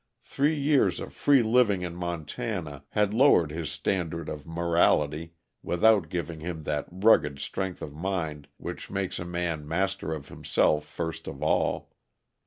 [0.23, 6.39] Three years of free living in Montana had lowered his standard of morality without giving
[6.39, 11.43] him that rugged strength of mind which makes a man master of himself first of
[11.43, 11.91] all.